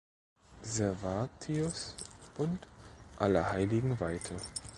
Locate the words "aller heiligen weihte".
3.19-4.35